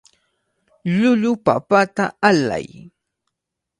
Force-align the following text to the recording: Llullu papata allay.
Llullu 0.95 1.31
papata 1.45 2.05
allay. 2.29 2.67